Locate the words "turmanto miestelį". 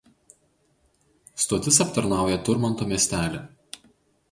2.51-3.45